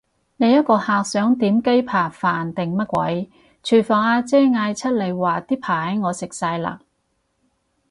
[0.37, 3.29] 另一個客想點雞扒飯定乜鬼，
[3.63, 6.79] 廚房阿姐嗌出嚟話啲扒我食晒嘞！